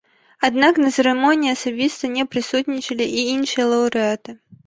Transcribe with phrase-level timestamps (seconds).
[0.47, 4.31] Аднак на цырымоніі асабіста не прысутнічалі і іншыя лаўрэаты.